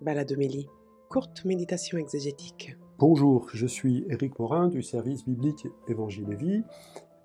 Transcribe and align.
Baladomélie, 0.00 0.68
courte 1.08 1.44
méditation 1.44 1.98
exégétique. 1.98 2.76
Bonjour, 2.98 3.48
je 3.54 3.66
suis 3.66 4.04
Éric 4.08 4.38
Morin 4.38 4.68
du 4.68 4.82
service 4.82 5.24
biblique 5.24 5.66
Évangile 5.88 6.30
et 6.32 6.36
Vie, 6.36 6.62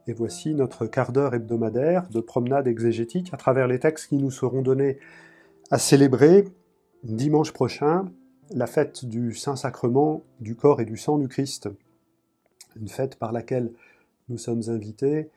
et 0.07 0.13
voici 0.13 0.53
notre 0.53 0.85
quart 0.85 1.11
d'heure 1.11 1.33
hebdomadaire 1.33 2.07
de 2.09 2.19
promenade 2.19 2.67
exégétique 2.67 3.33
à 3.33 3.37
travers 3.37 3.67
les 3.67 3.79
textes 3.79 4.07
qui 4.07 4.17
nous 4.17 4.31
seront 4.31 4.61
donnés 4.61 4.97
à 5.71 5.79
célébrer 5.79 6.45
dimanche 7.03 7.51
prochain 7.51 8.11
la 8.51 8.67
fête 8.67 9.05
du 9.05 9.33
Saint-Sacrement 9.33 10.23
du 10.39 10.55
corps 10.55 10.81
et 10.81 10.85
du 10.85 10.97
sang 10.97 11.17
du 11.17 11.27
Christ, 11.27 11.69
une 12.75 12.87
fête 12.87 13.15
par 13.15 13.31
laquelle 13.31 13.73
nous 14.29 14.37
sommes 14.37 14.63
invités 14.67 15.29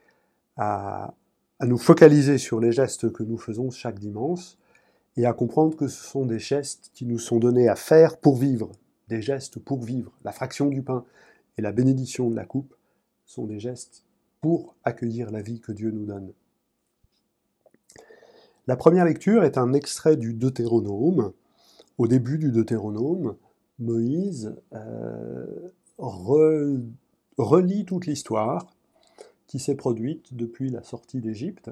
à, 0.55 1.13
à 1.59 1.65
nous 1.65 1.77
focaliser 1.77 2.37
sur 2.37 2.59
les 2.59 2.71
gestes 2.71 3.11
que 3.11 3.23
nous 3.23 3.37
faisons 3.37 3.69
chaque 3.69 3.99
dimanche, 3.99 4.55
et 5.17 5.25
à 5.25 5.33
comprendre 5.33 5.75
que 5.75 5.87
ce 5.87 6.03
sont 6.03 6.25
des 6.25 6.39
gestes 6.39 6.91
qui 6.93 7.05
nous 7.05 7.19
sont 7.19 7.39
donnés 7.39 7.67
à 7.67 7.75
faire 7.75 8.17
pour 8.17 8.35
vivre, 8.35 8.71
des 9.09 9.21
gestes 9.21 9.59
pour 9.59 9.83
vivre. 9.83 10.11
La 10.23 10.31
fraction 10.31 10.67
du 10.67 10.81
pain 10.81 11.05
et 11.57 11.61
la 11.61 11.71
bénédiction 11.71 12.29
de 12.29 12.35
la 12.35 12.45
coupe 12.45 12.73
sont 13.25 13.45
des 13.45 13.59
gestes 13.59 14.03
pour 14.41 14.75
accueillir 14.83 15.31
la 15.31 15.41
vie 15.41 15.59
que 15.59 15.71
Dieu 15.71 15.91
nous 15.91 16.05
donne. 16.05 16.33
La 18.65 18.75
première 18.75 19.05
lecture 19.05 19.43
est 19.43 19.57
un 19.57 19.73
extrait 19.73 20.15
du 20.15 20.33
Deutéronome. 20.33 21.33
Au 21.97 22.07
début 22.07 22.37
du 22.37 22.51
Deutéronome, 22.51 23.35
Moïse 23.77 24.55
euh, 24.73 25.45
relit 25.97 27.85
toute 27.85 28.05
l'histoire 28.05 28.73
qui 29.47 29.59
s'est 29.59 29.75
produite 29.75 30.33
depuis 30.33 30.69
la 30.69 30.81
sortie 30.81 31.19
d'Égypte 31.19 31.69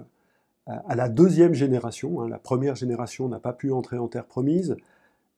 à 0.67 0.95
la 0.95 1.09
deuxième 1.09 1.53
génération. 1.53 2.21
Hein, 2.21 2.29
la 2.29 2.39
première 2.39 2.75
génération 2.75 3.27
n'a 3.27 3.39
pas 3.39 3.53
pu 3.53 3.71
entrer 3.71 3.97
en 3.97 4.07
terre 4.07 4.25
promise. 4.25 4.75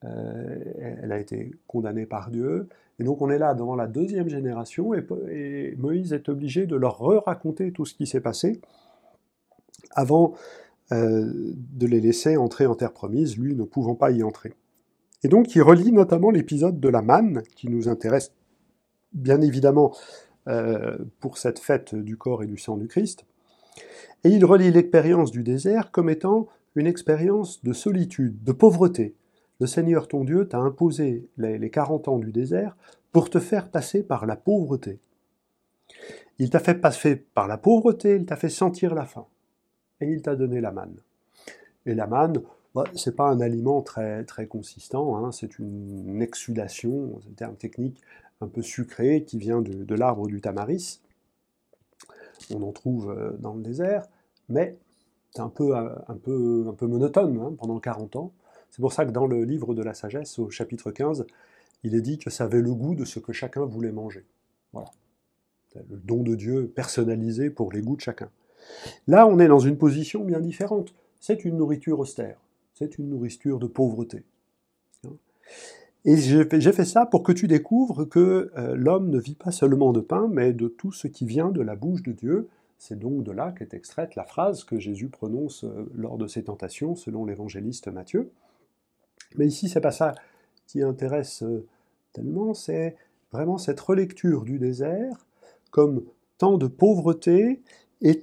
Euh, 0.03 0.57
elle 1.01 1.11
a 1.11 1.19
été 1.19 1.51
condamnée 1.67 2.05
par 2.05 2.29
Dieu. 2.29 2.67
Et 2.99 3.03
donc 3.03 3.21
on 3.21 3.29
est 3.29 3.37
là 3.37 3.53
devant 3.53 3.75
la 3.75 3.87
deuxième 3.87 4.29
génération 4.29 4.93
et, 4.93 5.75
Moïse 5.77 6.13
est 6.13 6.29
obligé 6.29 6.67
de 6.67 6.75
leur 6.75 6.99
raconter 7.25 7.71
tout 7.71 7.85
ce 7.85 7.93
qui 7.93 8.05
s'est 8.05 8.21
passé 8.21 8.61
avant 9.91 10.33
euh, 10.91 11.31
de 11.33 11.87
les 11.87 12.01
laisser 12.01 12.37
entrer 12.37 12.65
en 12.65 12.75
terre 12.75 12.93
promise, 12.93 13.37
lui 13.37 13.55
ne 13.55 13.63
pouvant 13.63 13.95
pas 13.95 14.11
y 14.11 14.21
entrer. 14.23 14.53
Et 15.23 15.27
donc 15.27 15.55
il 15.55 15.61
relie 15.61 15.91
notamment 15.91 16.29
l'épisode 16.29 16.79
de 16.79 16.89
la 16.89 17.01
manne 17.01 17.41
qui 17.55 17.69
nous 17.69 17.87
intéresse 17.87 18.31
bien 19.13 19.41
évidemment 19.41 19.95
euh, 20.47 20.97
pour 21.19 21.37
cette 21.37 21.59
fête 21.59 21.95
du 21.95 22.17
corps 22.17 22.43
et 22.43 22.47
du 22.47 22.57
sang 22.57 22.77
du 22.77 22.87
Christ. 22.87 23.25
Et 24.23 24.29
il 24.29 24.45
relie 24.45 24.71
l'expérience 24.71 25.31
du 25.31 25.43
désert 25.43 25.91
comme 25.91 26.09
étant 26.09 26.47
une 26.75 26.87
expérience 26.87 27.63
de 27.63 27.73
solitude, 27.73 28.43
de 28.43 28.51
pauvreté. 28.51 29.15
Le 29.59 29.67
Seigneur 29.67 30.07
ton 30.07 30.23
Dieu 30.23 30.47
t'a 30.47 30.59
imposé 30.59 31.27
les 31.37 31.69
40 31.69 32.07
ans 32.07 32.19
du 32.19 32.31
désert 32.31 32.75
pour 33.11 33.29
te 33.29 33.39
faire 33.39 33.69
passer 33.69 34.03
par 34.03 34.25
la 34.25 34.35
pauvreté. 34.35 34.99
Il 36.39 36.49
t'a 36.49 36.59
fait 36.59 36.75
passer 36.75 37.15
par 37.15 37.47
la 37.47 37.57
pauvreté, 37.57 38.15
il 38.15 38.25
t'a 38.25 38.35
fait 38.35 38.49
sentir 38.49 38.95
la 38.95 39.05
faim. 39.05 39.27
Et 40.01 40.07
il 40.07 40.21
t'a 40.21 40.35
donné 40.35 40.61
la 40.61 40.71
manne. 40.71 40.97
Et 41.85 41.93
la 41.93 42.07
manne, 42.07 42.41
bah, 42.73 42.85
c'est 42.95 43.15
pas 43.15 43.29
un 43.29 43.39
aliment 43.39 43.81
très, 43.81 44.23
très 44.23 44.47
consistant, 44.47 45.17
hein, 45.17 45.31
c'est 45.31 45.59
une 45.59 46.21
exsudation, 46.21 47.19
c'est 47.21 47.29
un 47.29 47.33
terme 47.33 47.55
technique 47.55 48.01
un 48.41 48.47
peu 48.47 48.61
sucré 48.61 49.23
qui 49.23 49.37
vient 49.37 49.61
de 49.61 49.95
l'arbre 49.95 50.27
du 50.27 50.41
tamaris 50.41 51.02
on 52.51 52.61
en 52.63 52.71
trouve 52.71 53.11
euh, 53.11 53.31
dans 53.39 53.53
le 53.53 53.61
désert, 53.61 54.07
mais 54.49 54.77
c'est 55.31 55.41
un 55.41 55.49
peu, 55.49 55.75
euh, 55.75 55.89
un, 56.07 56.15
peu, 56.15 56.65
un 56.67 56.73
peu 56.73 56.87
monotone 56.87 57.39
hein, 57.39 57.55
pendant 57.57 57.79
40 57.79 58.15
ans. 58.15 58.33
C'est 58.69 58.81
pour 58.81 58.93
ça 58.93 59.05
que 59.05 59.11
dans 59.11 59.27
le 59.27 59.43
livre 59.43 59.73
de 59.73 59.83
la 59.83 59.93
sagesse, 59.93 60.39
au 60.39 60.49
chapitre 60.49 60.91
15, 60.91 61.25
il 61.83 61.95
est 61.95 62.01
dit 62.01 62.17
que 62.17 62.29
ça 62.29 62.45
avait 62.45 62.61
le 62.61 62.73
goût 62.73 62.95
de 62.95 63.05
ce 63.05 63.19
que 63.19 63.33
chacun 63.33 63.65
voulait 63.65 63.91
manger. 63.91 64.25
Voilà. 64.71 64.89
Le 65.75 65.97
don 65.97 66.21
de 66.23 66.35
Dieu 66.35 66.67
personnalisé 66.67 67.49
pour 67.49 67.71
les 67.71 67.81
goûts 67.81 67.95
de 67.95 68.01
chacun. 68.01 68.29
Là, 69.07 69.27
on 69.27 69.39
est 69.39 69.47
dans 69.47 69.59
une 69.59 69.77
position 69.77 70.23
bien 70.23 70.39
différente. 70.39 70.93
C'est 71.19 71.45
une 71.45 71.57
nourriture 71.57 71.99
austère. 71.99 72.37
C'est 72.73 72.97
une 72.97 73.09
nourriture 73.09 73.59
de 73.59 73.67
pauvreté. 73.67 74.23
Et 76.05 76.17
j'ai 76.17 76.73
fait 76.73 76.85
ça 76.85 77.05
pour 77.05 77.23
que 77.23 77.31
tu 77.31 77.47
découvres 77.47 78.07
que 78.07 78.51
euh, 78.57 78.75
l'homme 78.75 79.09
ne 79.09 79.19
vit 79.19 79.35
pas 79.35 79.51
seulement 79.51 79.93
de 79.93 80.01
pain, 80.01 80.27
mais 80.29 80.51
de 80.51 80.67
tout 80.67 80.91
ce 80.91 81.07
qui 81.07 81.25
vient 81.25 81.49
de 81.49 81.61
la 81.61 81.75
bouche 81.75 82.03
de 82.03 82.11
Dieu. 82.11 82.49
C'est 82.77 82.99
donc 82.99 83.23
de 83.23 83.31
là 83.31 83.53
qu'est 83.57 83.73
extraite 83.73 84.15
la 84.15 84.25
phrase 84.25 84.65
que 84.65 84.79
Jésus 84.79 85.07
prononce 85.07 85.63
euh, 85.63 85.89
lors 85.95 86.17
de 86.17 86.27
ses 86.27 86.43
tentations, 86.43 86.95
selon 86.95 87.25
l'évangéliste 87.25 87.87
Matthieu. 87.87 88.31
Mais 89.37 89.47
ici, 89.47 89.69
c'est 89.69 89.79
pas 89.79 89.91
ça 89.91 90.13
qui 90.67 90.83
intéresse 90.83 91.43
euh, 91.43 91.65
tellement, 92.11 92.53
c'est 92.53 92.97
vraiment 93.31 93.57
cette 93.57 93.79
relecture 93.79 94.43
du 94.43 94.59
désert 94.59 95.25
comme 95.71 96.03
temps 96.37 96.57
de 96.57 96.67
pauvreté 96.67 97.61
et 98.01 98.19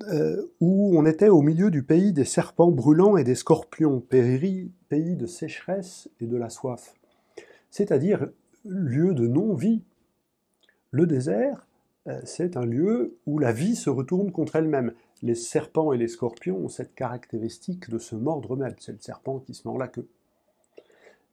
temps 0.00 0.42
où 0.60 0.98
on 0.98 1.06
était 1.06 1.28
au 1.28 1.42
milieu 1.42 1.70
du 1.70 1.82
pays 1.82 2.12
des 2.12 2.24
serpents 2.24 2.70
brûlants 2.70 3.16
et 3.16 3.24
des 3.24 3.34
scorpions, 3.34 4.00
pays 4.00 4.70
de 4.90 5.26
sécheresse 5.26 6.08
et 6.20 6.26
de 6.26 6.36
la 6.36 6.50
soif, 6.50 6.94
c'est-à-dire 7.70 8.28
lieu 8.64 9.14
de 9.14 9.26
non-vie. 9.26 9.82
Le 10.90 11.06
désert, 11.06 11.66
euh, 12.08 12.20
c'est 12.24 12.56
un 12.56 12.64
lieu 12.64 13.16
où 13.26 13.38
la 13.38 13.52
vie 13.52 13.76
se 13.76 13.90
retourne 13.90 14.32
contre 14.32 14.56
elle-même. 14.56 14.92
Les 15.22 15.34
serpents 15.34 15.92
et 15.92 15.98
les 15.98 16.08
scorpions 16.08 16.58
ont 16.58 16.68
cette 16.68 16.94
caractéristique 16.94 17.90
de 17.90 17.98
se 17.98 18.16
mordre 18.16 18.54
eux-mêmes. 18.54 18.74
C'est 18.78 18.92
le 18.92 18.98
serpent 19.00 19.38
qui 19.38 19.54
se 19.54 19.66
mord 19.68 19.78
la 19.78 19.88
queue. 19.88 20.08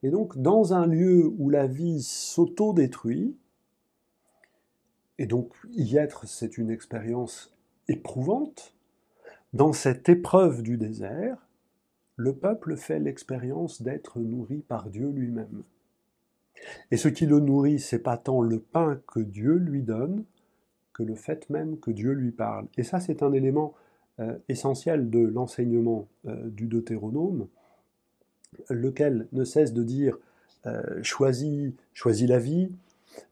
Et 0.03 0.09
donc, 0.09 0.38
dans 0.38 0.73
un 0.73 0.85
lieu 0.85 1.25
où 1.38 1.49
la 1.49 1.66
vie 1.66 2.03
s'auto-détruit, 2.03 3.35
et 5.17 5.25
donc 5.25 5.53
y 5.73 5.97
être, 5.97 6.28
c'est 6.28 6.57
une 6.57 6.69
expérience 6.69 7.56
éprouvante, 7.88 8.74
dans 9.53 9.74
cette 9.74 10.09
épreuve 10.09 10.62
du 10.62 10.78
désert, 10.78 11.38
le 12.16 12.34
peuple 12.34 12.75
fait 12.75 13.00
l'expérience 13.00 13.81
d'être 13.81 14.20
nourri 14.20 14.64
par 14.68 14.90
Dieu 14.90 15.09
lui-même. 15.09 15.64
Et 16.92 16.97
ce 16.97 17.08
qui 17.08 17.26
le 17.26 17.40
nourrit, 17.40 17.80
c'est 17.80 18.00
pas 18.00 18.18
tant 18.18 18.42
le 18.42 18.59
pain 18.59 19.00
que 19.08 19.20
Dieu 19.20 19.53
lui 19.53 19.84
donne, 19.84 20.26
que 20.94 21.03
le 21.03 21.16
fait 21.16 21.50
même 21.50 21.80
que 21.80 21.92
Dieu 21.92 22.12
lui 22.12 22.31
parle. 22.31 22.68
Et 22.78 22.84
ça, 22.84 23.00
c'est 23.00 23.22
un 23.22 23.31
élément 23.31 23.76
euh, 24.20 24.36
essentiel 24.50 25.12
de 25.12 25.20
l'enseignement 25.20 26.08
euh, 26.26 26.50
du 26.50 26.66
Deutéronome, 26.66 27.47
lequel 28.70 29.28
ne 29.31 29.44
cesse 29.44 29.74
de 29.74 29.84
dire 29.84 30.18
euh, 30.66 31.03
choisis, 31.03 31.72
choisis 31.94 32.28
la 32.28 32.40
vie, 32.40 32.72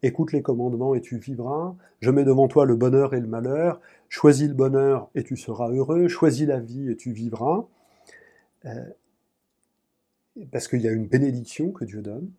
écoute 0.03 0.31
les 0.31 0.41
commandements 0.41 0.95
et 0.95 1.01
tu 1.01 1.17
vivras, 1.17 1.75
je 1.99 2.11
mets 2.11 2.23
devant 2.23 2.47
toi 2.47 2.65
le 2.65 2.75
bonheur 2.75 3.13
et 3.13 3.19
le 3.19 3.27
malheur, 3.27 3.81
choisis 4.09 4.47
le 4.47 4.53
bonheur 4.53 5.09
et 5.15 5.23
tu 5.23 5.37
seras 5.37 5.69
heureux, 5.69 6.07
choisis 6.07 6.47
la 6.47 6.59
vie 6.59 6.89
et 6.89 6.95
tu 6.95 7.11
vivras. 7.11 7.65
Euh, 8.65 8.85
parce 10.51 10.67
qu'il 10.67 10.81
y 10.81 10.87
a 10.87 10.91
une 10.91 11.07
bénédiction 11.07 11.71
que 11.71 11.85
Dieu 11.85 12.01
donne, 12.01 12.29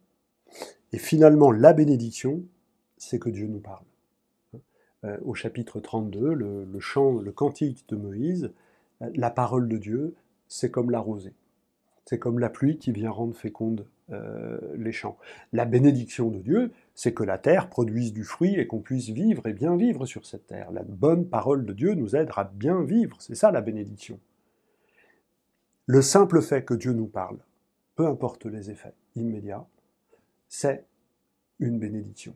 et 0.93 0.99
finalement 0.99 1.51
la 1.51 1.73
bénédiction, 1.73 2.43
c'est 2.99 3.19
que 3.19 3.31
Dieu 3.31 3.47
nous 3.47 3.61
parle. 3.61 3.85
Euh, 5.05 5.19
au 5.25 5.35
chapitre 5.35 5.81
32, 5.81 6.35
le, 6.35 6.81
chant, 6.81 7.19
le 7.19 7.33
cantique 7.33 7.85
de 7.89 7.97
Moïse, 7.97 8.53
euh, 9.03 9.11
la 9.15 9.31
parole 9.31 9.69
de 9.69 9.79
Dieu, 9.79 10.15
c'est 10.49 10.71
comme 10.71 10.91
la 10.91 11.01
rosée. 11.01 11.35
C'est 12.05 12.19
comme 12.19 12.39
la 12.39 12.51
pluie 12.51 12.79
qui 12.79 12.93
vient 12.93 13.11
rendre 13.11 13.35
féconde 13.35 13.87
les 14.77 14.93
champs. 14.93 15.19
La 15.53 15.65
bénédiction 15.65 16.31
de 16.31 16.39
Dieu, 16.39 16.71
c'est 16.97 17.13
que 17.13 17.23
la 17.23 17.37
terre 17.37 17.69
produise 17.69 18.15
du 18.15 18.25
fruit 18.25 18.55
et 18.55 18.67
qu'on 18.67 18.81
puisse 18.81 19.11
vivre 19.11 19.47
et 19.47 19.53
bien 19.53 19.77
vivre 19.77 20.07
sur 20.07 20.25
cette 20.25 20.47
terre. 20.47 20.73
La 20.73 20.83
bonne 20.83 21.29
parole 21.29 21.67
de 21.67 21.75
Dieu 21.75 21.95
nous 21.95 22.17
aide 22.17 22.31
à 22.35 22.45
bien 22.45 22.83
vivre. 22.83 23.21
C'est 23.21 23.35
ça 23.35 23.53
la 23.53 23.61
bénédiction. 23.61 24.19
Le 25.85 26.01
simple 26.01 26.41
fait 26.41 26.65
que 26.65 26.73
Dieu 26.73 26.95
nous 26.95 27.07
parle, 27.07 27.37
peu 27.97 28.07
importe 28.07 28.47
les 28.47 28.71
effets 28.71 28.95
immédiats, 29.15 29.67
c'est 30.49 30.87
une 31.59 31.79
bénédiction. 31.79 32.35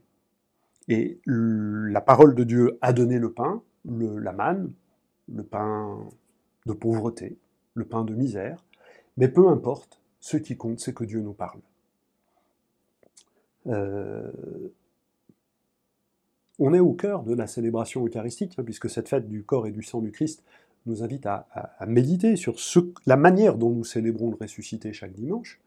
Et 0.89 1.21
la 1.25 2.03
parole 2.03 2.35
de 2.35 2.45
Dieu 2.45 2.79
a 2.83 2.93
donné 2.93 3.19
le 3.19 3.33
pain, 3.33 3.63
le, 3.87 4.19
la 4.19 4.33
manne, 4.33 4.73
le 5.35 5.43
pain 5.43 6.07
de 6.67 6.75
pauvreté, 6.75 7.39
le 7.73 7.87
pain 7.87 8.05
de 8.05 8.15
misère, 8.15 8.63
mais 9.17 9.29
peu 9.29 9.49
importe, 9.49 10.03
ce 10.21 10.37
qui 10.37 10.59
compte, 10.59 10.81
c'est 10.81 10.95
que 10.95 11.05
Dieu 11.05 11.21
nous 11.21 11.33
parle. 11.33 11.61
Euh, 13.67 14.31
on 16.59 16.75
est 16.75 16.81
au 16.81 16.93
cœur 16.93 17.23
de 17.23 17.35
la 17.35 17.47
célébration 17.47 18.05
eucharistique, 18.05 18.55
hein, 18.59 18.63
puisque 18.65 18.91
cette 18.91 19.09
fête 19.09 19.29
du 19.29 19.45
corps 19.45 19.67
et 19.67 19.71
du 19.71 19.83
sang 19.83 20.01
du 20.01 20.13
Christ 20.13 20.43
nous 20.87 21.03
invite 21.03 21.27
à, 21.27 21.47
méditer 21.87 22.37
sur 22.37 22.55
la 23.07 23.17
manière 23.17 23.57
dont 23.57 23.71
nous 23.71 23.85
célébrons 23.85 24.31
le 24.31 24.37
ressuscité 24.41 24.93
chaque 24.93 25.13
dimanche. 25.13 25.61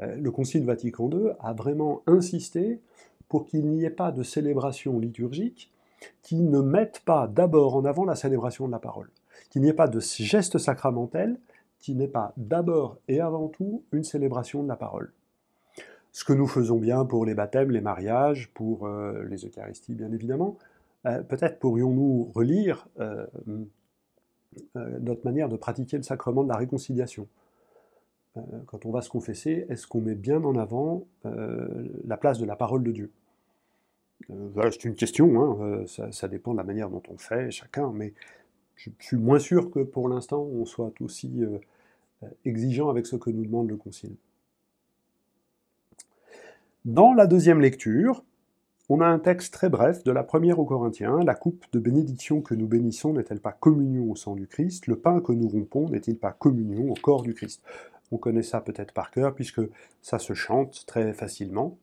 Euh, 0.00 0.16
le 0.16 0.30
Concile 0.30 0.64
Vatican 0.64 1.10
II 1.10 1.30
a 1.40 1.52
vraiment 1.52 2.02
insisté 2.06 2.80
pour 3.28 3.46
qu'il 3.46 3.66
n'y 3.66 3.84
ait 3.84 3.90
pas 3.90 4.12
de 4.12 4.22
célébration 4.22 4.98
liturgique 4.98 5.70
qui 6.22 6.36
ne 6.36 6.60
mette 6.60 7.00
pas 7.04 7.26
d'abord 7.26 7.76
en 7.76 7.84
avant 7.84 8.04
la 8.04 8.16
célébration 8.16 8.66
de 8.66 8.72
la 8.72 8.78
parole, 8.78 9.10
qu'il 9.50 9.62
n'y 9.62 9.68
ait 9.68 9.74
pas 9.74 9.88
de 9.88 10.00
geste 10.00 10.58
sacramentel 10.58 11.38
qui 11.80 11.94
n'est 11.94 12.08
pas 12.08 12.32
d'abord 12.36 12.98
et 13.08 13.20
avant 13.20 13.48
tout 13.48 13.82
une 13.92 14.04
célébration 14.04 14.62
de 14.62 14.68
la 14.68 14.76
parole. 14.76 15.12
Ce 16.12 16.24
que 16.24 16.32
nous 16.32 16.46
faisons 16.46 16.78
bien 16.78 17.04
pour 17.04 17.24
les 17.24 17.34
baptêmes, 17.34 17.70
les 17.70 17.80
mariages, 17.80 18.50
pour 18.54 18.86
euh, 18.86 19.24
les 19.24 19.44
Eucharisties 19.44 19.94
bien 19.94 20.10
évidemment, 20.12 20.56
euh, 21.06 21.22
peut-être 21.22 21.58
pourrions-nous 21.58 22.32
relire 22.34 22.88
euh, 22.98 23.26
notre 24.74 25.24
manière 25.24 25.48
de 25.48 25.56
pratiquer 25.56 25.96
le 25.96 26.02
sacrement 26.02 26.42
de 26.42 26.48
la 26.48 26.56
réconciliation. 26.56 27.28
quand 28.66 28.86
on 28.86 28.90
va 28.90 29.02
se 29.02 29.10
confesser, 29.10 29.66
est-ce 29.68 29.86
qu'on 29.86 30.00
met 30.00 30.14
bien 30.14 30.42
en 30.42 30.56
avant 30.56 31.06
la 31.24 32.16
place 32.16 32.38
de 32.38 32.46
la 32.46 32.56
parole 32.56 32.82
de 32.82 32.90
Dieu? 32.90 33.10
C'est 34.28 34.84
une 34.84 34.94
question, 34.94 35.40
hein, 35.40 35.86
ça, 35.86 36.10
ça, 36.10 36.28
dépend 36.28 36.52
de 36.52 36.56
la 36.56 36.64
manière 36.64 36.88
dont 36.88 37.02
on 37.08 37.18
fait, 37.18 37.50
chacun, 37.50 37.92
mais 37.92 38.14
je 38.74 38.90
suis 38.98 39.16
moins 39.16 39.38
sûr 39.38 39.70
que 39.70 39.80
pour 39.80 40.08
l'instant 40.08 40.42
on 40.42 40.64
soit 40.64 40.92
aussi 41.00 41.44
exigeant 42.44 42.88
avec 42.88 43.06
ce 43.06 43.16
que 43.16 43.30
nous 43.30 43.44
demande 43.44 43.68
le 43.68 43.76
Concile. 43.76 44.16
Dans 46.88 47.12
la 47.12 47.26
deuxième 47.26 47.60
lecture, 47.60 48.24
on 48.88 49.02
a 49.02 49.06
un 49.06 49.18
texte 49.18 49.52
très 49.52 49.68
bref 49.68 50.04
de 50.04 50.10
la 50.10 50.22
première 50.22 50.58
aux 50.58 50.64
Corinthiens. 50.64 51.18
La 51.22 51.34
coupe 51.34 51.66
de 51.74 51.78
bénédiction 51.78 52.40
que 52.40 52.54
nous 52.54 52.66
bénissons 52.66 53.12
n'est-elle 53.12 53.42
pas 53.42 53.52
communion 53.52 54.10
au 54.10 54.16
sang 54.16 54.34
du 54.34 54.46
Christ? 54.46 54.86
Le 54.86 54.96
pain 54.96 55.20
que 55.20 55.32
nous 55.32 55.48
rompons 55.48 55.90
n'est-il 55.90 56.16
pas 56.16 56.32
communion 56.32 56.90
au 56.90 56.94
corps 56.94 57.20
du 57.20 57.34
Christ? 57.34 57.62
On 58.10 58.16
connaît 58.16 58.42
ça 58.42 58.62
peut-être 58.62 58.94
par 58.94 59.10
cœur 59.10 59.34
puisque 59.34 59.60
ça 60.00 60.18
se 60.18 60.32
chante 60.32 60.86
très 60.86 61.12
facilement. 61.12 61.76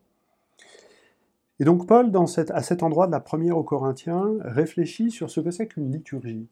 Et 1.60 1.66
donc 1.66 1.86
Paul, 1.86 2.12
à 2.50 2.64
cet 2.64 2.82
endroit 2.82 3.06
de 3.06 3.12
la 3.12 3.20
première 3.20 3.60
aux 3.60 3.64
Corinthiens, 3.64 4.32
réfléchit 4.40 5.12
sur 5.12 5.30
ce 5.30 5.40
que 5.40 5.52
c'est 5.52 5.68
qu'une 5.68 5.92
liturgie. 5.92 6.48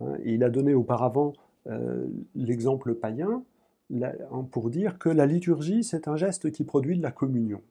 Hein, 0.00 0.12
il 0.24 0.44
a 0.44 0.50
donné 0.50 0.74
auparavant 0.74 1.32
euh, 1.66 2.06
l'exemple 2.36 2.94
païen, 2.94 3.42
pour 4.50 4.70
dire 4.70 4.98
que 4.98 5.08
la 5.08 5.26
liturgie, 5.26 5.84
c'est 5.84 6.08
un 6.08 6.16
geste 6.16 6.50
qui 6.50 6.64
produit 6.64 6.96
de 6.96 7.02
la 7.02 7.12
communion. 7.12 7.62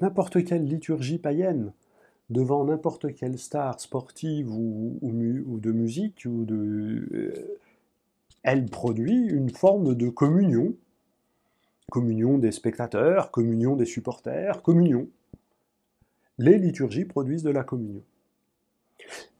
N'importe 0.00 0.44
quelle 0.44 0.64
liturgie 0.64 1.18
païenne, 1.18 1.72
devant 2.30 2.64
n'importe 2.64 3.14
quelle 3.14 3.38
star 3.38 3.80
sportive 3.80 4.50
ou, 4.52 4.98
de 5.60 5.72
musique, 5.72 6.26
ou 6.26 6.44
de, 6.44 7.08
euh, 7.12 7.58
elle 8.42 8.66
produit 8.66 9.26
une 9.26 9.50
forme 9.50 9.94
de 9.94 10.08
communion. 10.08 10.74
Communion 11.90 12.38
des 12.38 12.52
spectateurs, 12.52 13.30
communion 13.30 13.76
des 13.76 13.84
supporters, 13.84 14.62
communion. 14.62 15.08
Les 16.38 16.58
liturgies 16.58 17.04
produisent 17.04 17.42
de 17.42 17.50
la 17.50 17.64
communion. 17.64 18.02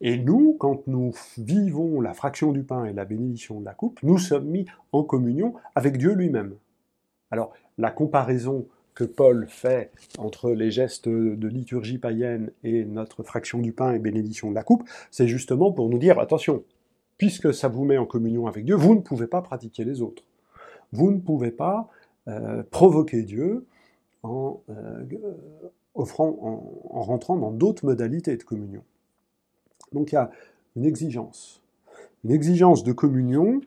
Et 0.00 0.18
nous, 0.18 0.56
quand 0.58 0.86
nous 0.86 1.14
vivons 1.38 2.00
la 2.00 2.14
fraction 2.14 2.52
du 2.52 2.62
pain 2.62 2.84
et 2.84 2.92
la 2.92 3.04
bénédiction 3.04 3.60
de 3.60 3.64
la 3.64 3.74
coupe, 3.74 4.02
nous 4.02 4.18
sommes 4.18 4.46
mis 4.46 4.66
en 4.92 5.02
communion 5.02 5.54
avec 5.74 5.96
Dieu 5.96 6.12
lui-même. 6.12 6.54
Alors, 7.30 7.52
la 7.78 7.90
comparaison 7.90 8.66
que 8.94 9.04
Paul 9.04 9.46
fait 9.48 9.90
entre 10.18 10.50
les 10.50 10.70
gestes 10.70 11.08
de 11.08 11.48
liturgie 11.48 11.98
païenne 11.98 12.50
et 12.62 12.84
notre 12.84 13.22
fraction 13.22 13.58
du 13.58 13.72
pain 13.72 13.92
et 13.92 13.98
bénédiction 13.98 14.50
de 14.50 14.54
la 14.54 14.62
coupe, 14.62 14.88
c'est 15.10 15.28
justement 15.28 15.72
pour 15.72 15.88
nous 15.88 15.98
dire, 15.98 16.18
attention, 16.18 16.62
puisque 17.16 17.54
ça 17.54 17.68
vous 17.68 17.84
met 17.84 17.96
en 17.96 18.06
communion 18.06 18.46
avec 18.46 18.64
Dieu, 18.64 18.74
vous 18.74 18.94
ne 18.94 19.00
pouvez 19.00 19.26
pas 19.26 19.40
pratiquer 19.40 19.84
les 19.84 20.02
autres. 20.02 20.24
Vous 20.92 21.10
ne 21.10 21.20
pouvez 21.20 21.50
pas 21.50 21.88
euh, 22.28 22.62
provoquer 22.70 23.22
Dieu 23.22 23.64
en, 24.22 24.60
euh, 24.68 25.04
offrant, 25.94 26.36
en 26.90 27.02
rentrant 27.02 27.36
dans 27.36 27.50
d'autres 27.50 27.86
modalités 27.86 28.36
de 28.36 28.42
communion. 28.42 28.82
Donc 29.92 30.12
il 30.12 30.16
y 30.16 30.18
a 30.18 30.30
une 30.76 30.84
exigence. 30.84 31.62
Une 32.24 32.32
exigence 32.32 32.84
de 32.84 32.92
communion 32.92 33.60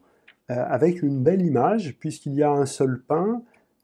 euh, 0.52 0.66
avec 0.68 1.02
une 1.02 1.24
belle 1.24 1.42
image, 1.42 1.96
puisqu'il 2.00 2.34
y 2.34 2.44
a 2.44 2.52
un 2.52 2.66
seul 2.66 3.02
pain, 3.02 3.42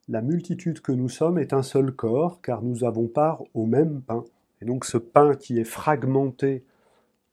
la 0.07 0.21
multitude 0.21 0.81
que 0.81 0.91
nous 0.91 1.09
sommes 1.09 1.39
est 1.39 1.53
un 1.53 1.63
seul 1.63 1.91
corps, 1.91 2.41
car 2.41 2.61
nous 2.61 2.83
avons 2.83 3.07
part 3.07 3.43
au 3.53 3.65
même 3.65 4.01
pain. 4.01 4.23
Et 4.61 4.65
donc 4.65 4.85
ce 4.85 4.97
pain 4.97 5.35
qui 5.35 5.59
est 5.59 5.65
fragmenté, 5.65 6.63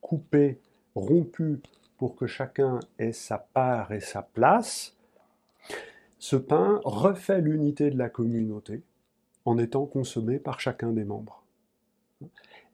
coupé, 0.00 0.58
rompu, 0.94 1.60
pour 1.98 2.14
que 2.14 2.26
chacun 2.26 2.78
ait 2.98 3.12
sa 3.12 3.38
part 3.38 3.92
et 3.92 4.00
sa 4.00 4.22
place, 4.22 4.96
ce 6.18 6.36
pain 6.36 6.80
refait 6.84 7.40
l'unité 7.40 7.90
de 7.90 7.98
la 7.98 8.08
communauté 8.08 8.82
en 9.44 9.58
étant 9.58 9.84
consommé 9.86 10.38
par 10.38 10.60
chacun 10.60 10.92
des 10.92 11.04
membres. 11.04 11.44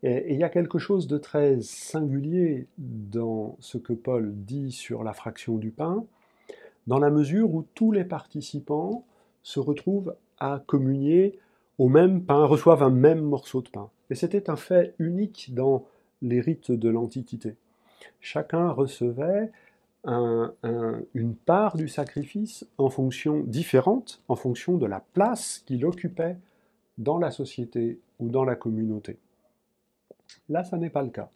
Et 0.07 0.35
il 0.35 0.39
y 0.39 0.45
a 0.45 0.51
quelque 0.51 0.79
chose 0.79 1.07
de 1.07 1.17
très 1.17 1.63
singulier 1.63 2.67
dans 2.77 3.57
ce 3.59 3.79
que 3.79 3.95
Paul 3.95 4.35
dit 4.35 4.71
sur 4.71 5.03
la 5.03 5.15
fraction 5.15 5.57
du 5.57 5.71
pain, 5.71 6.05
dans 6.87 6.99
la 6.99 7.09
mesure 7.09 7.55
où 7.55 7.65
tous 7.75 7.91
les 7.91 8.05
participants 8.05 9.07
se 9.43 9.61
retrouvent 9.61 10.15
à 10.39 10.63
communier 10.67 11.39
au 11.79 11.89
même 11.89 12.23
pain, 12.23 12.45
reçoivent 12.45 12.83
un 12.83 12.91
même 12.91 13.23
morceau 13.23 13.63
de 13.63 13.71
pain. 13.71 13.89
Et 14.11 14.15
c'était 14.15 14.51
un 14.51 14.57
fait 14.57 14.95
unique 14.99 15.55
dans 15.55 15.87
les 16.21 16.43
rites 16.43 16.71
de 16.71 16.91
l'Antiquité. 16.91 17.57
Chacun 18.21 18.73
recevait 18.73 19.51
une 20.07 21.35
part 21.47 21.79
du 21.79 21.89
sacrifice 21.89 22.67
en 22.77 22.91
fonction 22.91 23.41
différente, 23.41 24.21
en 24.29 24.37
fonction 24.37 24.77
de 24.77 24.85
la 24.85 25.03
place 25.15 25.63
qu'il 25.65 25.87
occupait 25.87 26.37
dans 26.99 27.17
la 27.17 27.31
société 27.31 27.99
ou 28.19 28.29
dans 28.29 28.45
la 28.45 28.55
communauté. 28.55 29.17
Là, 30.49 30.65
ça 30.65 30.77
n'est 30.77 30.91
pas 30.91 31.03
le 31.03 31.11
cas. 31.11 31.31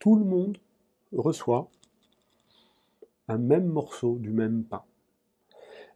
Tout 0.00 0.16
le 0.16 0.24
monde 0.24 0.58
reçoit 1.12 1.70
un 3.28 3.38
même 3.38 3.66
morceau 3.66 4.18
du 4.18 4.30
même 4.30 4.64
pain. 4.64 4.84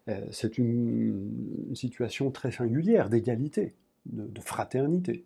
Euh, 0.09 0.27
c'est 0.33 0.59
une, 0.59 1.75
situation 1.75 2.31
très 2.31 2.51
singulière 2.51 3.11
d'égalité, 3.11 3.75
de, 4.07 4.41
fraternité. 4.41 5.25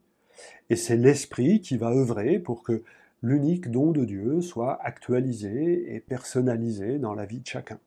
Et 0.69 0.77
c'est 0.77 0.97
l'Esprit 0.97 1.61
qui 1.61 1.77
va 1.79 1.91
œuvrer 1.91 2.39
pour 2.39 2.63
que 2.63 2.83
l'unique 3.23 3.71
don 3.71 3.93
de 3.93 4.05
Dieu 4.05 4.43
soit 4.43 4.83
actualisé 4.83 5.95
et 5.95 6.01
personnalisé 6.01 6.99
dans 6.99 7.15
la 7.15 7.25
vie 7.25 7.41
de 7.41 7.47
chacun. 7.47 7.79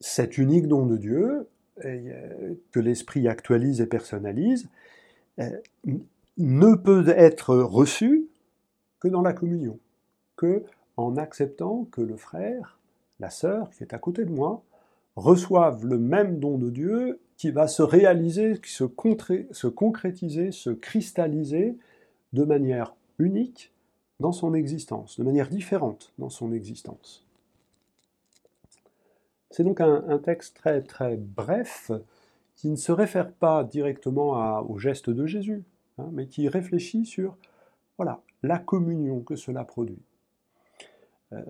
Cet 0.00 0.36
unique 0.36 0.68
don 0.68 0.84
de 0.84 0.96
Dieu, 0.96 1.48
euh, 1.84 2.54
que 2.72 2.80
l'Esprit 2.80 3.28
actualise 3.28 3.80
et 3.80 3.86
personnalise, 3.86 4.68
euh, 5.38 5.50
ne 6.38 6.74
peut 6.74 7.08
être 7.08 7.56
reçu 7.56 8.28
que 9.00 9.08
dans 9.08 9.22
la 9.22 9.32
communion, 9.32 9.78
que 10.36 10.64
en 10.96 11.16
acceptant 11.16 11.86
que 11.90 12.00
le 12.00 12.16
frère, 12.16 12.78
la 13.20 13.30
sœur 13.30 13.70
qui 13.70 13.82
est 13.82 13.94
à 13.94 13.98
côté 13.98 14.24
de 14.24 14.30
moi, 14.30 14.62
reçoivent 15.16 15.84
le 15.84 15.98
même 15.98 16.38
don 16.38 16.58
de 16.58 16.70
Dieu 16.70 17.20
qui 17.36 17.50
va 17.50 17.68
se 17.68 17.82
réaliser, 17.82 18.60
se, 18.64 18.84
se 19.52 19.66
concrétiser, 19.66 20.52
se 20.52 20.70
cristalliser 20.70 21.76
de 22.32 22.44
manière 22.44 22.94
unique 23.18 23.72
dans 24.20 24.32
son 24.32 24.54
existence, 24.54 25.18
de 25.18 25.24
manière 25.24 25.48
différente 25.48 26.12
dans 26.18 26.30
son 26.30 26.52
existence. 26.52 27.24
C'est 29.50 29.64
donc 29.64 29.80
un, 29.80 30.18
texte 30.18 30.56
très 30.56 30.82
très 30.82 31.16
bref 31.16 31.90
qui 32.56 32.68
ne 32.68 32.76
se 32.76 32.92
réfère 32.92 33.32
pas 33.32 33.64
directement 33.64 34.60
au 34.68 34.78
geste 34.78 35.10
de 35.10 35.26
Jésus, 35.26 35.62
Hein, 35.98 36.10
mais 36.12 36.26
qui 36.26 36.48
réfléchit 36.48 37.04
sur 37.04 37.36
voilà, 37.96 38.22
la 38.42 38.58
communion 38.58 39.20
que 39.20 39.36
cela 39.36 39.64
produit. 39.64 40.02
Euh, 41.32 41.42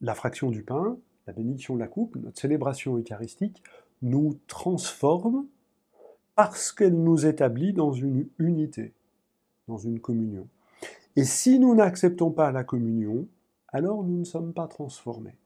la 0.00 0.14
fraction 0.14 0.50
du 0.50 0.62
pain, 0.62 0.96
la 1.26 1.32
bénédiction 1.32 1.74
de 1.74 1.80
la 1.80 1.88
coupe, 1.88 2.16
notre 2.16 2.40
célébration 2.40 2.96
eucharistique, 2.96 3.62
nous 4.02 4.38
transforme 4.46 5.46
parce 6.34 6.72
qu'elle 6.72 7.00
nous 7.00 7.26
établit 7.26 7.72
dans 7.72 7.92
une 7.92 8.28
unité, 8.38 8.94
dans 9.68 9.78
une 9.78 10.00
communion. 10.00 10.48
Et 11.16 11.24
si 11.24 11.58
nous 11.58 11.74
n'acceptons 11.74 12.30
pas 12.30 12.52
la 12.52 12.64
communion, 12.64 13.26
alors 13.68 14.02
nous 14.02 14.18
ne 14.18 14.24
sommes 14.24 14.52
pas 14.52 14.66
transformés. 14.66 15.36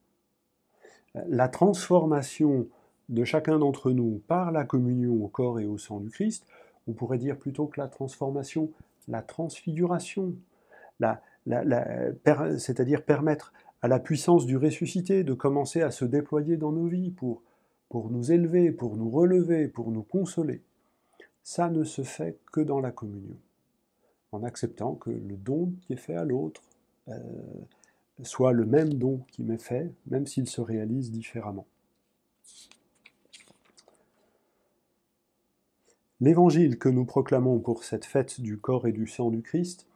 La 1.29 1.49
transformation 1.49 2.69
de 3.09 3.25
chacun 3.25 3.59
d'entre 3.59 3.91
nous 3.91 4.23
par 4.27 4.53
la 4.53 4.65
communion 4.65 5.23
au 5.23 5.29
corps 5.29 5.61
et 5.61 5.67
au 5.67 5.79
sang 5.79 6.01
du 6.01 6.11
Christ 6.11 6.47
on 6.87 6.93
pourrait 6.93 7.19
dire 7.19 7.37
plutôt 7.39 7.67
que 7.67 7.81
la 7.81 7.89
transformation, 7.89 8.71
la 9.09 9.23
transfiguration, 9.23 10.35
c'est-à-dire 12.59 13.05
permettre 13.05 13.53
à 13.83 13.89
la 13.89 13.99
puissance 13.99 14.47
du 14.47 14.57
ressuscité 14.57 15.25
de 15.25 15.35
commencer 15.35 15.83
à 15.83 15.91
se 15.91 16.05
déployer 16.05 16.57
dans 16.57 16.73
nos 16.73 16.87
vies 16.87 17.11
pour, 17.11 17.43
nous 17.93 18.33
élever, 18.33 18.73
pour 18.73 18.97
nous 18.97 19.11
relever, 19.11 19.69
pour 19.69 19.91
nous 19.91 20.03
consoler. 20.03 20.63
Ça 21.43 21.71
ne 21.71 21.85
se 21.85 22.03
fait 22.03 22.39
que 22.53 22.61
dans 22.61 22.81
la 22.81 22.91
communion, 22.91 23.37
en 24.33 24.43
acceptant 24.43 24.95
que 24.95 25.11
le 25.11 25.37
don 25.37 25.73
qui 25.83 25.93
est 25.93 25.97
fait 25.97 26.17
à 26.17 26.25
l'autre 26.25 26.63
euh, 27.09 27.21
soit 28.23 28.53
le 28.53 28.65
même 28.65 28.95
don 28.95 29.21
qui 29.31 29.43
m'est 29.43 29.63
fait, 29.63 29.93
même 30.07 30.27
s'il 30.27 30.49
se 30.49 30.61
réalise 30.61 31.13
différemment. 31.13 31.67
L'évangile 36.21 36.79
que 36.79 36.89
nous 36.89 37.05
proclamons 37.05 37.59
pour 37.59 37.85
cette 37.85 38.07
fête 38.07 38.41
du 38.41 38.59
corps 38.59 38.87
et 38.87 38.93
du 38.93 39.07
sang 39.07 39.31
du 39.31 39.43
Christ, 39.43 39.87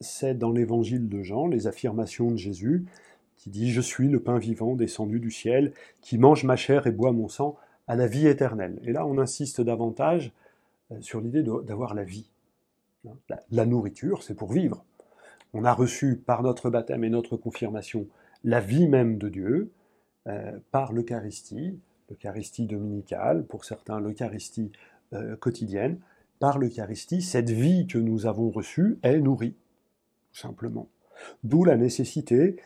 c'est 0.00 0.34
dans 0.34 0.50
l'évangile 0.50 1.08
de 1.08 1.22
Jean, 1.22 1.46
les 1.48 1.66
affirmations 1.66 2.30
de 2.30 2.36
Jésus, 2.36 2.86
qui 3.36 3.50
dit 3.50 3.72
Je 3.72 3.80
suis 3.80 4.08
le 4.08 4.20
pain 4.20 4.38
vivant 4.38 4.76
descendu 4.76 5.18
du 5.18 5.30
ciel, 5.30 5.72
qui 6.00 6.18
mange 6.18 6.44
ma 6.44 6.54
chair 6.54 6.86
et 6.86 6.92
boit 6.92 7.12
mon 7.12 7.28
sang 7.28 7.56
à 7.88 7.96
la 7.96 8.06
vie 8.06 8.28
éternelle. 8.28 8.78
Et 8.84 8.92
là, 8.92 9.04
on 9.06 9.18
insiste 9.18 9.60
davantage 9.60 10.32
euh, 10.92 11.00
sur 11.00 11.20
l'idée 11.20 11.42
d'avoir 11.42 11.94
la 11.94 12.04
vie. 12.04 12.30
La, 13.50 13.66
nourriture, 13.66 14.22
c'est 14.22 14.34
pour 14.36 14.52
vivre. 14.52 14.84
On 15.52 15.64
a 15.64 15.72
reçu 15.72 16.16
par 16.16 16.44
notre 16.44 16.70
baptême 16.70 17.02
et 17.02 17.10
notre 17.10 17.36
confirmation 17.36 18.06
la 18.44 18.60
vie 18.60 18.86
même 18.86 19.18
de 19.18 19.28
Dieu 19.28 19.72
euh, 20.28 20.52
par 20.70 20.92
l'Eucharistie, 20.92 21.80
l'Eucharistie 22.08 22.66
dominicale, 22.66 23.44
pour 23.44 23.64
certains 23.64 23.98
l'Eucharistie 23.98 24.70
euh, 25.12 25.36
quotidienne. 25.36 25.98
Par 26.38 26.58
l'Eucharistie, 26.58 27.22
cette 27.22 27.50
vie 27.50 27.86
que 27.86 27.98
nous 27.98 28.26
avons 28.26 28.50
reçue 28.50 28.98
est 29.02 29.20
nourrie, 29.20 29.54
tout 30.32 30.40
simplement. 30.40 30.88
D'où 31.44 31.64
la 31.64 31.76
nécessité 31.76 32.56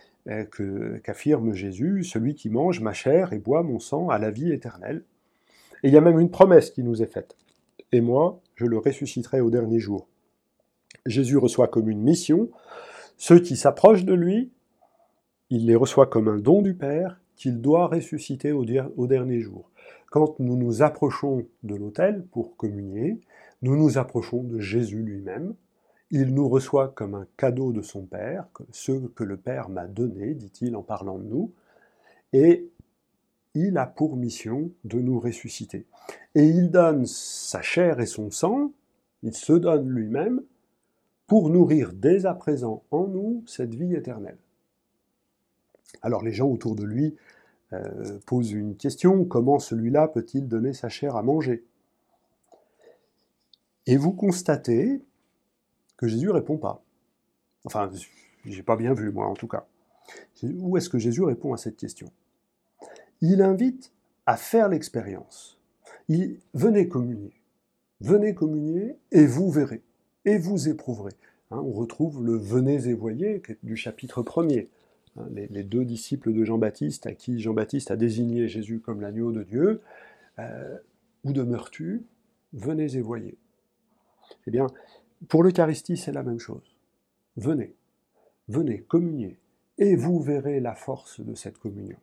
qu'affirme 1.05 1.53
Jésus, 1.53 2.03
celui 2.03 2.35
qui 2.35 2.49
mange 2.49 2.81
ma 2.81 2.93
chair 2.93 3.33
et 3.33 3.39
boit 3.39 3.63
mon 3.63 3.79
sang 3.79 4.09
à 4.09 4.19
la 4.19 4.31
vie 4.31 4.51
éternelle. 4.51 5.05
Et 5.83 5.89
il 5.89 5.95
y 5.95 5.97
a 5.97 6.01
même 6.01 6.19
une 6.19 6.31
promesse 6.31 6.71
qui 6.71 6.83
nous 6.83 7.03
est 7.03 7.13
faite. 7.13 7.37
Et 7.93 8.01
moi, 8.01 8.41
je 8.57 8.65
le 8.65 8.79
ressusciterai 8.79 9.41
au 9.41 9.51
dernier 9.51 9.79
jour. 9.79 10.09
Jésus 11.05 11.37
reçoit 11.37 11.69
comme 11.69 11.89
une 11.89 12.03
mission 12.03 12.51
ceux 13.17 13.41
qui 13.41 13.57
s'approchent 13.57 14.05
de 14.05 14.15
lui, 14.15 14.51
il 15.49 15.67
les 15.67 15.77
reçoit 15.77 16.07
comme 16.07 16.29
un 16.29 16.39
don 16.39 16.61
du 16.61 16.75
Père 16.75 17.21
qu'il 17.35 17.61
doit 17.61 17.87
ressusciter 17.87 18.53
au 18.53 18.65
dernier 19.07 19.41
jour. 19.41 19.71
Quand 20.17 20.41
nous 20.41 20.57
nous 20.57 20.81
approchons 20.81 21.47
de 21.63 21.75
l'autel 21.75 22.25
pour 22.31 22.57
communier, 22.57 23.21
nous 23.61 23.77
nous 23.77 23.99
approchons 23.99 24.43
de 24.43 24.61
Jésus 24.61 25.03
lui-même, 25.03 25.53
il 26.11 26.33
nous 26.33 26.49
reçoit 26.49 26.89
comme 26.89 27.15
un 27.15 27.27
cadeau 27.37 27.71
de 27.71 27.83
son 27.83 28.07
Père, 28.07 28.49
ce 28.71 28.93
que 29.09 29.25
le 29.25 29.37
Père 29.37 29.69
m'a 29.69 29.87
donné, 29.87 30.33
dit-il 30.33 30.75
en 30.75 30.83
parlant 30.83 31.19
de 31.19 31.25
nous, 31.25 31.53
et 32.33 32.67
il 33.53 33.77
a 33.77 33.85
pour 33.85 34.17
mission 34.17 34.71
de 34.85 35.01
nous 35.01 35.21
ressusciter. 35.21 35.85
Et 36.35 36.45
il 36.45 36.71
donne 36.71 37.05
sa 37.05 37.61
chair 37.61 38.01
et 38.01 38.07
son 38.07 38.31
sang, 38.31 38.73
il 39.23 39.35
se 39.35 39.53
donne 39.53 39.87
lui-même, 39.87 40.41
pour 41.27 41.51
nourrir 41.51 41.93
dès 41.93 42.25
à 42.25 42.33
présent 42.33 42.85
en 42.91 43.07
nous 43.07 43.45
cette 43.47 43.75
vie 43.75 43.95
éternelle. 43.95 44.39
Alors 46.01 46.25
les 46.25 46.33
gens 46.33 46.49
autour 46.49 46.75
de 46.75 46.85
lui 46.85 47.17
euh, 47.73 48.19
pose 48.27 48.53
une 48.53 48.77
question, 48.77 49.25
comment 49.25 49.59
celui-là 49.59 50.09
peut-il 50.09 50.47
donner 50.47 50.73
sa 50.73 50.89
chair 50.89 51.17
à 51.17 51.23
manger? 51.23 51.65
Et 53.87 53.97
vous 53.97 54.13
constatez 54.13 55.03
que 55.97 56.07
Jésus 56.07 56.31
répond 56.31 56.59
pas. 56.59 56.83
Enfin, 57.65 57.91
j'ai 58.45 58.63
pas 58.63 58.77
bien 58.77 58.95
vu, 58.95 59.11
moi, 59.11 59.27
en 59.27 59.35
tout 59.35 59.49
cas. 59.49 59.67
Où 60.43 60.77
est-ce 60.77 60.89
que 60.89 60.99
Jésus 60.99 61.23
répond 61.23 61.53
à 61.53 61.57
cette 61.57 61.77
question? 61.77 62.09
Il 63.21 63.43
invite 63.43 63.93
à 64.27 64.37
faire 64.37 64.69
l'expérience. 64.69 65.59
Il 66.09 66.39
venez 66.55 66.89
communier. 66.89 67.33
Venez 68.01 68.35
communier 68.35 68.97
et 69.11 69.27
vous 69.27 69.51
verrez, 69.51 69.83
et 70.27 70.37
vous 70.37 70.69
éprouverez. 70.69 71.15
Hein, 71.51 71.59
on 71.65 71.73
retrouve 71.73 72.25
le 72.25 72.37
venez 72.37 72.89
et 72.89 72.93
voyez 72.93 73.43
du 73.63 73.77
chapitre 73.77 74.23
1. 74.23 74.67
Hein, 75.19 75.27
les, 75.33 75.63
deux 75.63 75.85
disciples 75.85 76.33
de 76.33 76.45
Jean-Baptiste, 76.45 77.07
à 77.07 77.15
qui 77.15 77.41
Jean-Baptiste 77.41 77.91
a 77.91 77.97
désigné 77.97 78.49
Jésus 78.49 78.81
comme 78.81 79.01
l'agneau 79.01 79.33
de 79.33 79.43
Dieu, 79.43 79.81
euh, 80.39 80.77
où 81.25 81.33
demeures-tu? 81.33 82.05
Venez 82.53 82.97
et 82.97 83.01
voyez. 83.01 83.37
Eh 84.47 84.51
bien, 84.51 84.67
pour 85.29 85.43
l'Eucharistie, 85.43 85.97
c'est 85.97 86.13
la 86.13 86.23
même 86.23 86.39
chose. 86.39 86.77
Venez, 87.37 87.75
venez, 88.49 88.81
communiez, 88.83 89.39
et 89.79 89.97
vous 89.97 90.21
verrez 90.21 90.61
la 90.61 90.75
force 90.75 91.21
de 91.21 91.35
cette 91.35 91.59
communion. 91.59 91.99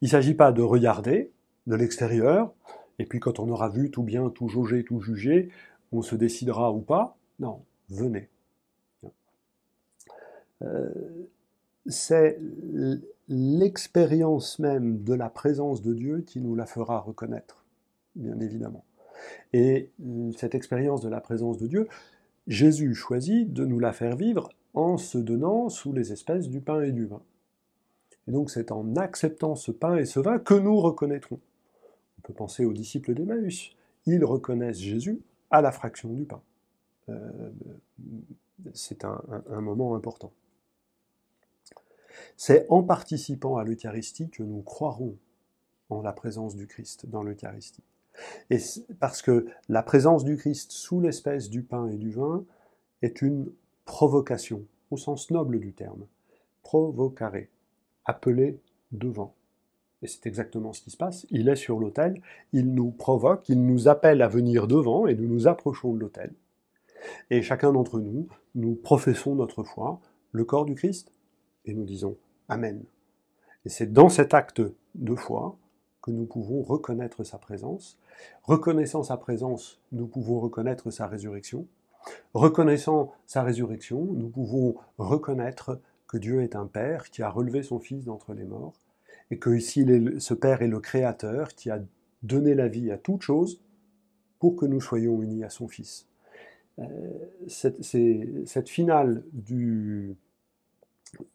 Il 0.00 0.06
ne 0.06 0.10
s'agit 0.10 0.34
pas 0.34 0.52
de 0.52 0.62
regarder 0.62 1.32
de 1.66 1.74
l'extérieur, 1.74 2.52
et 2.98 3.06
puis 3.06 3.20
quand 3.20 3.40
on 3.40 3.48
aura 3.48 3.68
vu 3.68 3.90
tout 3.90 4.02
bien, 4.02 4.30
tout 4.30 4.48
jaugé, 4.48 4.84
tout 4.84 5.00
jugé, 5.00 5.48
on 5.92 6.02
se 6.02 6.14
décidera 6.14 6.72
ou 6.72 6.80
pas. 6.80 7.16
Non, 7.40 7.64
venez. 7.88 8.28
Euh, 10.62 10.88
c'est 11.86 12.38
l'expérience 13.28 14.58
même 14.58 15.02
de 15.02 15.14
la 15.14 15.28
présence 15.28 15.82
de 15.82 15.94
Dieu 15.94 16.20
qui 16.20 16.40
nous 16.40 16.54
la 16.54 16.66
fera 16.66 17.00
reconnaître, 17.00 17.64
bien 18.14 18.38
évidemment. 18.40 18.84
Et 19.52 19.90
cette 20.36 20.54
expérience 20.54 21.00
de 21.00 21.08
la 21.08 21.20
présence 21.20 21.58
de 21.58 21.66
Dieu, 21.66 21.88
Jésus 22.46 22.94
choisit 22.94 23.52
de 23.52 23.64
nous 23.64 23.78
la 23.78 23.92
faire 23.92 24.16
vivre 24.16 24.50
en 24.74 24.98
se 24.98 25.18
donnant 25.18 25.68
sous 25.68 25.92
les 25.92 26.12
espèces 26.12 26.48
du 26.48 26.60
pain 26.60 26.82
et 26.82 26.92
du 26.92 27.06
vin. 27.06 27.22
Et 28.26 28.32
donc 28.32 28.50
c'est 28.50 28.72
en 28.72 28.96
acceptant 28.96 29.54
ce 29.54 29.70
pain 29.70 29.96
et 29.96 30.04
ce 30.04 30.20
vin 30.20 30.38
que 30.38 30.54
nous 30.54 30.80
reconnaîtrons. 30.80 31.40
On 32.18 32.22
peut 32.22 32.34
penser 32.34 32.64
aux 32.64 32.72
disciples 32.72 33.14
d'Emmaüs. 33.14 33.76
Ils 34.06 34.24
reconnaissent 34.24 34.80
Jésus 34.80 35.20
à 35.50 35.62
la 35.62 35.72
fraction 35.72 36.12
du 36.12 36.24
pain. 36.24 36.42
Euh, 37.08 37.50
c'est 38.72 39.04
un, 39.04 39.22
un 39.50 39.60
moment 39.60 39.94
important. 39.94 40.32
C'est 42.36 42.66
en 42.70 42.82
participant 42.82 43.56
à 43.56 43.64
l'Eucharistie 43.64 44.30
que 44.30 44.42
nous 44.42 44.62
croirons 44.62 45.16
en 45.90 46.02
la 46.02 46.12
présence 46.12 46.56
du 46.56 46.66
Christ 46.66 47.06
dans 47.06 47.22
l'Eucharistie. 47.22 47.82
Et 48.50 48.58
parce 49.00 49.22
que 49.22 49.46
la 49.68 49.82
présence 49.82 50.24
du 50.24 50.36
Christ 50.36 50.72
sous 50.72 51.00
l'espèce 51.00 51.50
du 51.50 51.62
pain 51.62 51.88
et 51.88 51.96
du 51.96 52.10
vin 52.10 52.44
est 53.02 53.22
une 53.22 53.50
provocation, 53.84 54.64
au 54.90 54.96
sens 54.96 55.30
noble 55.30 55.58
du 55.58 55.72
terme. 55.72 56.06
Provocare, 56.62 57.44
appelé 58.04 58.60
devant. 58.92 59.34
Et 60.02 60.06
c'est 60.06 60.26
exactement 60.26 60.72
ce 60.72 60.82
qui 60.82 60.90
se 60.90 60.96
passe. 60.96 61.26
Il 61.30 61.48
est 61.48 61.56
sur 61.56 61.80
l'autel, 61.80 62.20
il 62.52 62.72
nous 62.72 62.90
provoque, 62.90 63.48
il 63.48 63.64
nous 63.64 63.88
appelle 63.88 64.22
à 64.22 64.28
venir 64.28 64.66
devant 64.66 65.06
et 65.06 65.14
nous 65.14 65.26
nous 65.26 65.48
approchons 65.48 65.94
de 65.94 66.00
l'autel. 66.00 66.32
Et 67.30 67.42
chacun 67.42 67.72
d'entre 67.72 68.00
nous, 68.00 68.28
nous 68.54 68.74
professons 68.74 69.34
notre 69.34 69.62
foi, 69.62 70.00
le 70.32 70.44
corps 70.44 70.64
du 70.64 70.74
Christ, 70.74 71.12
et 71.64 71.74
nous 71.74 71.84
disons 71.84 72.16
Amen. 72.48 72.82
Et 73.64 73.68
c'est 73.68 73.92
dans 73.92 74.08
cet 74.08 74.34
acte 74.34 74.62
de 74.94 75.14
foi 75.14 75.56
que 76.02 76.10
nous 76.10 76.26
pouvons 76.26 76.62
reconnaître 76.62 77.24
sa 77.24 77.38
présence. 77.38 77.98
Reconnaissant 78.42 79.02
sa 79.02 79.16
présence, 79.16 79.80
nous 79.92 80.06
pouvons 80.06 80.38
reconnaître 80.38 80.90
sa 80.90 81.06
résurrection. 81.06 81.66
Reconnaissant 82.34 83.14
sa 83.26 83.42
résurrection, 83.42 84.04
nous 84.04 84.28
pouvons 84.28 84.74
reconnaître 84.98 85.80
que 86.06 86.18
Dieu 86.18 86.42
est 86.42 86.56
un 86.56 86.66
Père 86.66 87.08
qui 87.10 87.22
a 87.22 87.30
relevé 87.30 87.62
son 87.62 87.78
Fils 87.78 88.04
d'entre 88.04 88.34
les 88.34 88.44
morts, 88.44 88.74
et 89.30 89.38
que 89.38 89.48
ici 89.50 89.86
ce 90.18 90.34
Père 90.34 90.60
est 90.60 90.68
le 90.68 90.80
Créateur 90.80 91.54
qui 91.54 91.70
a 91.70 91.80
donné 92.22 92.54
la 92.54 92.68
vie 92.68 92.90
à 92.90 92.98
toute 92.98 93.22
chose 93.22 93.62
pour 94.38 94.56
que 94.56 94.66
nous 94.66 94.82
soyons 94.82 95.22
unis 95.22 95.42
à 95.42 95.48
son 95.48 95.68
Fils. 95.68 96.06
Euh, 96.80 96.84
cette, 97.46 97.82
cette 97.82 98.68
finale 98.68 99.22
du, 99.32 100.16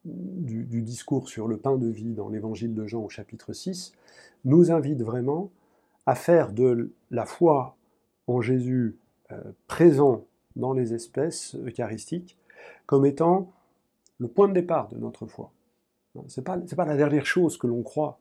du, 0.06 0.82
discours 0.82 1.30
sur 1.30 1.48
le 1.48 1.58
pain 1.58 1.78
de 1.78 1.88
vie 1.88 2.14
dans 2.14 2.30
l'évangile 2.30 2.74
de 2.74 2.86
Jean 2.86 3.04
au 3.04 3.10
chapitre 3.10 3.54
6 3.54 3.94
nous 4.46 4.72
invite 4.72 5.02
vraiment 5.02 5.52
à 6.06 6.16
faire 6.16 6.52
de 6.54 6.92
la 7.12 7.26
foi 7.26 7.76
en 8.28 8.42
Jésus 8.42 8.98
euh, 9.32 9.40
présent 9.68 10.26
dans 10.56 10.74
les 10.74 10.94
espèces 10.94 11.56
eucharistiques 11.56 12.38
comme 12.86 13.06
étant 13.06 13.52
le 14.18 14.28
point 14.28 14.48
de 14.48 14.54
départ 14.54 14.90
de 14.90 14.98
notre 14.98 15.26
foi. 15.26 15.52
Ce 16.28 16.40
n'est 16.40 16.44
pas, 16.44 16.58
pas 16.58 16.86
la 16.86 16.98
dernière 16.98 17.26
chose 17.26 17.58
que 17.58 17.68
l'on 17.68 17.84
croit. 17.84 18.20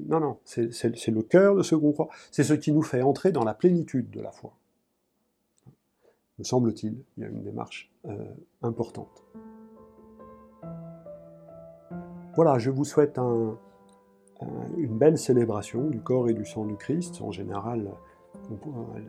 Non, 0.00 0.18
non, 0.18 0.38
c'est 0.44 1.08
le 1.08 1.22
cœur 1.22 1.54
de 1.54 1.62
ce 1.62 1.74
qu'on 1.74 1.92
croit. 1.92 2.08
C'est 2.32 2.42
ce 2.42 2.54
qui 2.54 2.72
nous 2.72 2.82
fait 2.82 3.02
entrer 3.02 3.30
dans 3.30 3.44
la 3.44 3.54
plénitude 3.54 4.10
de 4.10 4.20
la 4.20 4.32
foi. 4.32 4.52
Me 6.38 6.44
semble-t-il, 6.44 6.96
il 7.16 7.22
y 7.22 7.24
a 7.24 7.28
une 7.28 7.42
démarche 7.42 7.92
euh, 8.06 8.16
importante. 8.62 9.22
Voilà, 12.34 12.58
je 12.58 12.70
vous 12.70 12.84
souhaite 12.84 13.18
une 14.78 14.98
belle 14.98 15.18
célébration 15.18 15.90
du 15.90 16.00
corps 16.00 16.30
et 16.30 16.32
du 16.32 16.46
sang 16.46 16.64
du 16.64 16.76
Christ. 16.76 17.20
En 17.20 17.30
général, 17.30 17.90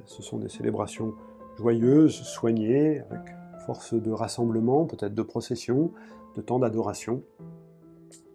ce 0.05 0.21
sont 0.21 0.39
des 0.39 0.49
célébrations 0.49 1.13
joyeuses, 1.57 2.21
soignées, 2.23 2.99
avec 2.99 3.33
force 3.65 3.93
de 3.93 4.11
rassemblement, 4.11 4.85
peut-être 4.85 5.15
de 5.15 5.21
procession, 5.21 5.91
de 6.35 6.41
temps 6.41 6.59
d'adoration. 6.59 7.23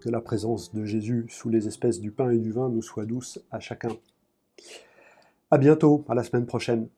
Que 0.00 0.08
la 0.08 0.22
présence 0.22 0.72
de 0.72 0.84
Jésus 0.86 1.26
sous 1.28 1.50
les 1.50 1.66
espèces 1.66 2.00
du 2.00 2.10
pain 2.10 2.30
et 2.30 2.38
du 2.38 2.52
vin 2.52 2.70
nous 2.70 2.82
soit 2.82 3.04
douce 3.04 3.40
à 3.50 3.60
chacun. 3.60 3.90
À 5.50 5.58
bientôt, 5.58 6.04
à 6.08 6.14
la 6.14 6.22
semaine 6.22 6.46
prochaine. 6.46 6.88